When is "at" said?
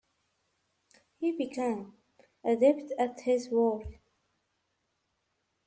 2.97-3.19